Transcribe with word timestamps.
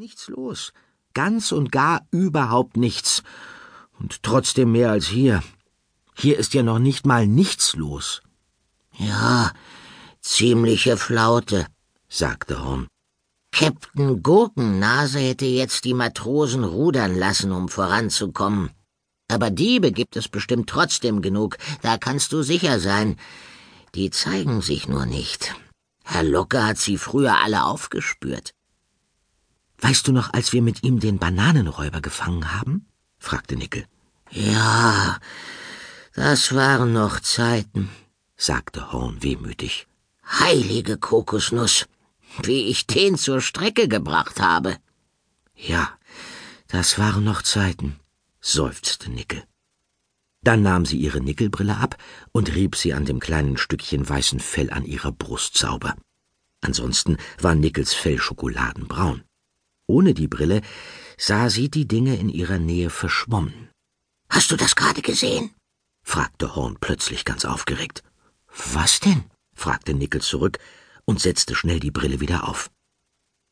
nichts 0.00 0.28
los. 0.28 0.72
Ganz 1.12 1.52
und 1.52 1.70
gar 1.70 2.06
überhaupt 2.10 2.78
nichts. 2.78 3.22
Und 3.98 4.22
trotzdem 4.22 4.72
mehr 4.72 4.90
als 4.90 5.08
hier. 5.08 5.42
Hier 6.16 6.38
ist 6.38 6.54
ja 6.54 6.62
noch 6.62 6.78
nicht 6.78 7.04
mal 7.04 7.26
nichts 7.26 7.76
los. 7.76 8.22
Ja, 8.96 9.52
ziemliche 10.22 10.96
Flaute, 10.96 11.66
sagte 12.08 12.64
Horn. 12.64 12.86
Captain 13.52 14.22
Gurkennase 14.22 15.18
hätte 15.18 15.44
jetzt 15.44 15.84
die 15.84 15.92
Matrosen 15.92 16.64
rudern 16.64 17.14
lassen, 17.14 17.52
um 17.52 17.68
voranzukommen. 17.68 18.70
Aber 19.28 19.50
Diebe 19.50 19.92
gibt 19.92 20.16
es 20.16 20.28
bestimmt 20.28 20.70
trotzdem 20.70 21.20
genug, 21.20 21.58
da 21.82 21.98
kannst 21.98 22.32
du 22.32 22.42
sicher 22.42 22.80
sein. 22.80 23.18
Die 23.94 24.08
zeigen 24.10 24.62
sich 24.62 24.88
nur 24.88 25.04
nicht. 25.04 25.54
Herr 26.04 26.24
Locke 26.24 26.64
hat 26.64 26.78
sie 26.78 26.96
früher 26.96 27.36
alle 27.36 27.64
aufgespürt. 27.64 28.54
Weißt 29.80 30.06
du 30.06 30.12
noch, 30.12 30.32
als 30.32 30.52
wir 30.52 30.62
mit 30.62 30.82
ihm 30.82 31.00
den 31.00 31.18
Bananenräuber 31.18 32.00
gefangen 32.00 32.52
haben? 32.52 32.86
fragte 33.18 33.56
Nickel. 33.56 33.86
Ja, 34.30 35.18
das 36.14 36.54
waren 36.54 36.92
noch 36.92 37.20
Zeiten, 37.20 37.90
sagte 38.36 38.92
Horn 38.92 39.22
wehmütig. 39.22 39.86
Heilige 40.38 40.98
Kokosnuss, 40.98 41.86
wie 42.42 42.66
ich 42.68 42.86
den 42.86 43.16
zur 43.16 43.40
Strecke 43.40 43.88
gebracht 43.88 44.40
habe. 44.40 44.76
Ja, 45.56 45.90
das 46.68 46.98
waren 46.98 47.24
noch 47.24 47.42
Zeiten, 47.42 47.98
seufzte 48.40 49.10
Nickel. 49.10 49.42
Dann 50.42 50.62
nahm 50.62 50.86
sie 50.86 50.96
ihre 50.96 51.20
Nickelbrille 51.20 51.76
ab 51.76 51.96
und 52.32 52.54
rieb 52.54 52.76
sie 52.76 52.94
an 52.94 53.04
dem 53.04 53.20
kleinen 53.20 53.56
Stückchen 53.56 54.08
weißen 54.08 54.40
Fell 54.40 54.70
an 54.70 54.84
ihrer 54.84 55.12
Brust 55.12 55.58
sauber. 55.58 55.96
Ansonsten 56.60 57.16
war 57.40 57.54
Nickels 57.54 57.92
Fell 57.92 58.18
schokoladenbraun. 58.18 59.24
Ohne 59.90 60.14
die 60.14 60.28
Brille 60.28 60.62
sah 61.18 61.50
sie 61.50 61.68
die 61.68 61.88
Dinge 61.88 62.14
in 62.14 62.28
ihrer 62.28 62.60
Nähe 62.60 62.90
verschwommen. 62.90 63.70
Hast 64.30 64.52
du 64.52 64.56
das 64.56 64.76
gerade 64.76 65.02
gesehen? 65.02 65.50
fragte 66.04 66.54
Horn 66.54 66.76
plötzlich 66.80 67.24
ganz 67.24 67.44
aufgeregt. 67.44 68.04
Was 68.74 69.00
denn? 69.00 69.24
fragte 69.52 69.92
Nickel 69.92 70.20
zurück 70.20 70.58
und 71.06 71.20
setzte 71.20 71.56
schnell 71.56 71.80
die 71.80 71.90
Brille 71.90 72.20
wieder 72.20 72.48
auf. 72.48 72.70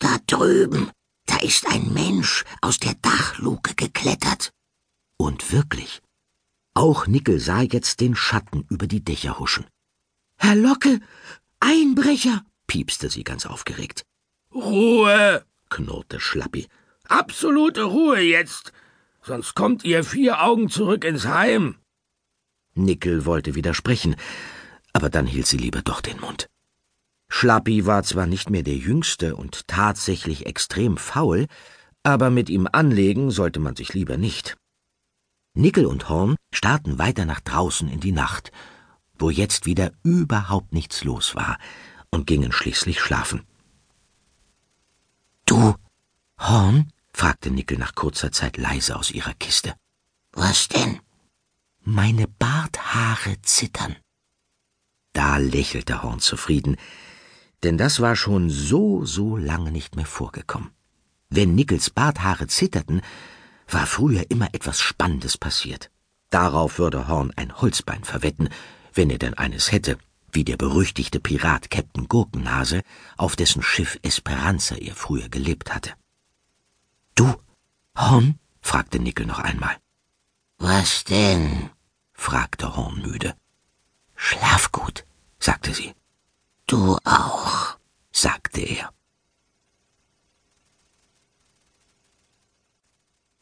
Da 0.00 0.18
drüben, 0.26 0.90
da 1.26 1.36
ist 1.38 1.68
ein 1.68 1.92
Mensch 1.92 2.44
aus 2.60 2.78
der 2.78 2.94
Dachluke 2.94 3.76
geklettert. 3.76 4.50
Und 5.16 5.52
wirklich, 5.52 6.02
auch 6.74 7.06
Nickel 7.06 7.38
sah 7.38 7.62
jetzt 7.62 8.00
den 8.00 8.16
Schatten 8.16 8.66
über 8.68 8.88
die 8.88 9.04
Dächer 9.04 9.38
huschen. 9.38 9.66
Herr 10.36 10.56
Locke, 10.56 11.00
Einbrecher, 11.60 12.44
piepste 12.66 13.08
sie 13.08 13.22
ganz 13.22 13.46
aufgeregt. 13.46 14.02
Ruhe, 14.52 15.44
knurrte 15.74 16.20
Schlappi. 16.20 16.68
Absolute 17.08 17.82
Ruhe 17.82 18.20
jetzt, 18.20 18.72
sonst 19.20 19.54
kommt 19.54 19.84
ihr 19.84 20.04
vier 20.04 20.42
Augen 20.42 20.68
zurück 20.68 21.04
ins 21.04 21.26
Heim. 21.26 21.76
Nickel 22.74 23.26
wollte 23.26 23.54
widersprechen, 23.54 24.16
aber 24.92 25.10
dann 25.10 25.26
hielt 25.26 25.46
sie 25.46 25.56
lieber 25.56 25.82
doch 25.82 26.00
den 26.00 26.20
Mund. 26.20 26.48
Schlappi 27.28 27.86
war 27.86 28.04
zwar 28.04 28.26
nicht 28.26 28.50
mehr 28.50 28.62
der 28.62 28.76
Jüngste 28.76 29.34
und 29.34 29.66
tatsächlich 29.66 30.46
extrem 30.46 30.96
faul, 30.96 31.46
aber 32.04 32.30
mit 32.30 32.48
ihm 32.48 32.68
anlegen 32.70 33.30
sollte 33.32 33.58
man 33.58 33.74
sich 33.74 33.94
lieber 33.94 34.16
nicht. 34.16 34.56
Nickel 35.54 35.86
und 35.86 36.08
Horn 36.08 36.36
starrten 36.52 36.98
weiter 36.98 37.24
nach 37.24 37.40
draußen 37.40 37.88
in 37.88 38.00
die 38.00 38.12
Nacht, 38.12 38.52
wo 39.18 39.30
jetzt 39.30 39.66
wieder 39.66 39.92
überhaupt 40.04 40.72
nichts 40.72 41.02
los 41.02 41.34
war, 41.34 41.58
und 42.10 42.26
gingen 42.26 42.52
schließlich 42.52 43.00
schlafen. 43.00 43.42
Du, 45.46 45.74
Horn? 46.38 46.90
fragte 47.12 47.50
Nickel 47.50 47.78
nach 47.78 47.94
kurzer 47.94 48.32
Zeit 48.32 48.56
leise 48.56 48.96
aus 48.96 49.10
ihrer 49.10 49.34
Kiste. 49.34 49.74
Was 50.32 50.68
denn? 50.68 51.00
Meine 51.80 52.26
Barthaare 52.26 53.40
zittern. 53.42 53.96
Da 55.12 55.36
lächelte 55.36 56.02
Horn 56.02 56.20
zufrieden, 56.20 56.76
denn 57.62 57.78
das 57.78 58.00
war 58.00 58.16
schon 58.16 58.50
so, 58.50 59.04
so 59.04 59.36
lange 59.36 59.70
nicht 59.70 59.96
mehr 59.96 60.06
vorgekommen. 60.06 60.70
Wenn 61.28 61.54
Nickels 61.54 61.90
Barthaare 61.90 62.46
zitterten, 62.46 63.00
war 63.68 63.86
früher 63.86 64.30
immer 64.30 64.48
etwas 64.54 64.80
Spannendes 64.80 65.38
passiert. 65.38 65.90
Darauf 66.30 66.78
würde 66.78 67.06
Horn 67.06 67.32
ein 67.36 67.60
Holzbein 67.60 68.02
verwetten, 68.02 68.48
wenn 68.92 69.10
er 69.10 69.18
denn 69.18 69.34
eines 69.34 69.72
hätte, 69.72 69.98
wie 70.34 70.44
der 70.44 70.56
berüchtigte 70.56 71.20
Pirat 71.20 71.70
Captain 71.70 72.08
Gurkennase, 72.08 72.82
auf 73.16 73.36
dessen 73.36 73.62
Schiff 73.62 73.98
Esperanza 74.02 74.74
er 74.76 74.94
früher 74.94 75.28
gelebt 75.28 75.74
hatte. 75.74 75.94
Du, 77.14 77.34
Horn? 77.96 78.38
fragte 78.60 78.98
Nickel 78.98 79.26
noch 79.26 79.38
einmal. 79.38 79.76
Was 80.58 81.04
denn? 81.04 81.70
fragte 82.12 82.76
Horn 82.76 83.00
müde. 83.02 83.36
Schlaf 84.16 84.72
gut, 84.72 85.04
sagte 85.38 85.72
sie. 85.74 85.94
Du 86.66 86.98
auch, 87.04 87.76
sagte 88.10 88.60
er. 88.60 88.92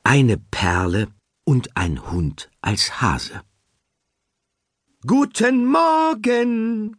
Eine 0.03 0.37
Perle 0.37 1.09
und 1.45 1.77
ein 1.77 2.11
Hund 2.11 2.51
als 2.61 3.01
Hase. 3.01 3.43
Guten 5.05 5.67
Morgen! 5.67 6.97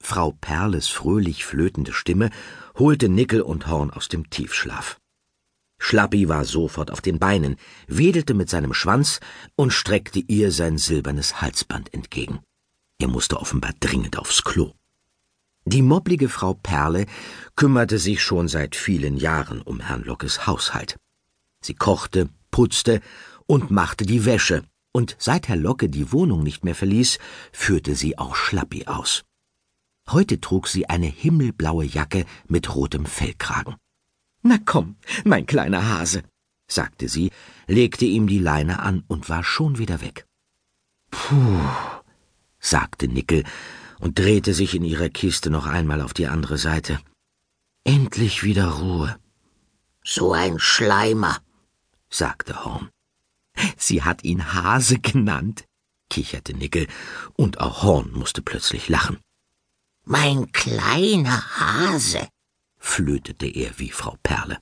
Frau 0.00 0.32
Perles 0.32 0.88
fröhlich 0.88 1.44
flötende 1.44 1.92
Stimme 1.92 2.30
holte 2.78 3.10
Nickel 3.10 3.42
und 3.42 3.66
Horn 3.66 3.90
aus 3.90 4.08
dem 4.08 4.30
Tiefschlaf. 4.30 4.98
Schlappi 5.78 6.30
war 6.30 6.46
sofort 6.46 6.90
auf 6.90 7.02
den 7.02 7.18
Beinen, 7.18 7.56
wedelte 7.86 8.32
mit 8.32 8.48
seinem 8.48 8.72
Schwanz 8.72 9.20
und 9.56 9.74
streckte 9.74 10.20
ihr 10.20 10.52
sein 10.52 10.78
silbernes 10.78 11.42
Halsband 11.42 11.92
entgegen. 11.92 12.40
Er 12.98 13.08
musste 13.08 13.38
offenbar 13.38 13.74
dringend 13.78 14.18
aufs 14.18 14.42
Klo. 14.42 14.72
Die 15.66 15.82
mobblige 15.82 16.30
Frau 16.30 16.54
Perle 16.54 17.04
kümmerte 17.56 17.98
sich 17.98 18.22
schon 18.22 18.48
seit 18.48 18.74
vielen 18.74 19.18
Jahren 19.18 19.60
um 19.60 19.80
Herrn 19.80 20.04
Lockes 20.04 20.46
Haushalt. 20.46 20.96
Sie 21.60 21.74
kochte, 21.74 22.30
putzte 22.50 23.02
und 23.46 23.70
machte 23.70 24.06
die 24.06 24.24
Wäsche, 24.24 24.64
und 24.94 25.16
seit 25.18 25.48
Herr 25.48 25.56
Locke 25.56 25.88
die 25.88 26.12
Wohnung 26.12 26.42
nicht 26.42 26.64
mehr 26.64 26.76
verließ, 26.76 27.18
führte 27.52 27.96
sie 27.96 28.16
auch 28.16 28.36
Schlappi 28.36 28.86
aus. 28.86 29.24
Heute 30.08 30.40
trug 30.40 30.68
sie 30.68 30.88
eine 30.88 31.06
himmelblaue 31.06 31.84
Jacke 31.84 32.24
mit 32.46 32.74
rotem 32.74 33.04
Fellkragen. 33.04 33.74
Na 34.42 34.58
komm, 34.64 34.96
mein 35.24 35.46
kleiner 35.46 35.88
Hase, 35.88 36.22
sagte 36.68 37.08
sie, 37.08 37.30
legte 37.66 38.04
ihm 38.04 38.26
die 38.26 38.38
Leine 38.38 38.80
an 38.80 39.02
und 39.08 39.28
war 39.28 39.42
schon 39.42 39.78
wieder 39.78 40.00
weg. 40.00 40.26
Puh, 41.10 41.60
sagte 42.60 43.08
Nickel 43.08 43.44
und 43.98 44.18
drehte 44.18 44.54
sich 44.54 44.74
in 44.74 44.84
ihrer 44.84 45.08
Kiste 45.08 45.50
noch 45.50 45.66
einmal 45.66 46.02
auf 46.02 46.14
die 46.14 46.28
andere 46.28 46.58
Seite. 46.58 47.00
Endlich 47.84 48.44
wieder 48.44 48.68
Ruhe. 48.68 49.16
So 50.04 50.32
ein 50.32 50.58
Schleimer, 50.58 51.38
sagte 52.10 52.64
Horn. 52.64 52.90
Sie 53.76 54.02
hat 54.02 54.24
ihn 54.24 54.52
Hase 54.52 54.98
genannt, 54.98 55.64
kicherte 56.10 56.54
Nickel, 56.54 56.86
und 57.34 57.60
auch 57.60 57.82
Horn 57.82 58.12
musste 58.12 58.42
plötzlich 58.42 58.88
lachen. 58.88 59.18
Mein 60.04 60.52
kleiner 60.52 61.58
Hase, 61.58 62.28
flötete 62.78 63.46
er 63.46 63.78
wie 63.78 63.90
Frau 63.90 64.16
Perle. 64.22 64.58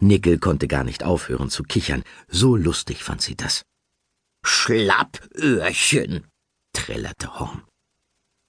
Nickel 0.00 0.38
konnte 0.38 0.68
gar 0.68 0.84
nicht 0.84 1.04
aufhören 1.04 1.50
zu 1.50 1.62
kichern, 1.62 2.04
so 2.28 2.56
lustig 2.56 3.04
fand 3.04 3.22
sie 3.22 3.36
das. 3.36 3.62
Schlappöhrchen, 4.44 6.26
trällerte 6.72 7.38
Horn. 7.38 7.62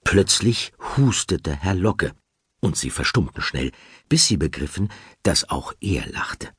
Plötzlich 0.04 0.72
hustete 0.96 1.54
Herr 1.54 1.74
Locke, 1.74 2.14
und 2.60 2.76
sie 2.76 2.90
verstummten 2.90 3.42
schnell, 3.42 3.72
bis 4.08 4.26
sie 4.26 4.36
begriffen, 4.36 4.90
dass 5.22 5.48
auch 5.48 5.72
er 5.80 6.06
lachte. 6.06 6.52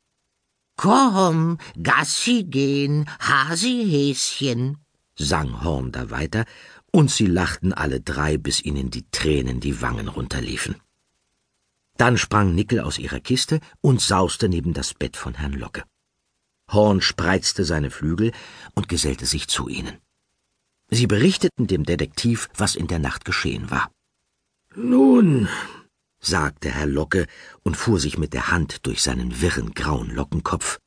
Komm, 0.77 1.57
Gassi 1.81 2.43
gehen, 2.43 3.09
Hasi 3.19 3.85
Häschen, 3.89 4.77
sang 5.17 5.63
Horn 5.63 5.91
da 5.91 6.09
weiter, 6.09 6.45
und 6.91 7.11
sie 7.11 7.27
lachten 7.27 7.73
alle 7.73 8.01
drei, 8.01 8.37
bis 8.37 8.61
ihnen 8.61 8.89
die 8.89 9.05
Tränen 9.11 9.59
die 9.59 9.81
Wangen 9.81 10.07
runterliefen. 10.07 10.75
Dann 11.97 12.17
sprang 12.17 12.53
Nickel 12.53 12.81
aus 12.81 12.97
ihrer 12.99 13.19
Kiste 13.19 13.59
und 13.81 14.01
sauste 14.01 14.49
neben 14.49 14.73
das 14.73 14.93
Bett 14.93 15.15
von 15.15 15.35
Herrn 15.35 15.53
Locke. 15.53 15.83
Horn 16.69 17.01
spreizte 17.01 17.63
seine 17.63 17.89
Flügel 17.89 18.31
und 18.73 18.89
gesellte 18.89 19.25
sich 19.25 19.47
zu 19.47 19.69
ihnen. 19.69 19.97
Sie 20.89 21.07
berichteten 21.07 21.67
dem 21.67 21.83
Detektiv, 21.83 22.49
was 22.55 22.75
in 22.75 22.87
der 22.87 22.99
Nacht 22.99 23.25
geschehen 23.25 23.71
war. 23.71 23.91
Nun, 24.75 25.47
sagte 26.25 26.69
Herr 26.69 26.87
Locke 26.87 27.27
und 27.63 27.77
fuhr 27.77 27.99
sich 27.99 28.17
mit 28.17 28.33
der 28.33 28.51
Hand 28.51 28.85
durch 28.85 29.01
seinen 29.01 29.41
wirren 29.41 29.73
grauen 29.73 30.09
Lockenkopf. 30.09 30.79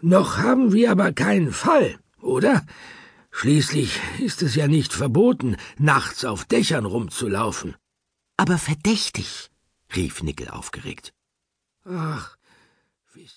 Noch 0.00 0.38
haben 0.38 0.72
wir 0.72 0.90
aber 0.90 1.12
keinen 1.12 1.52
Fall, 1.52 1.98
oder? 2.20 2.64
Schließlich 3.30 4.00
ist 4.20 4.42
es 4.42 4.54
ja 4.54 4.68
nicht 4.68 4.92
verboten, 4.92 5.56
nachts 5.78 6.24
auf 6.24 6.44
Dächern 6.44 6.84
rumzulaufen. 6.84 7.74
Aber 8.36 8.58
verdächtig, 8.58 9.50
rief 9.96 10.22
Nickel 10.22 10.48
aufgeregt. 10.48 11.12
Ach, 11.84 12.36
wisst 13.12 13.32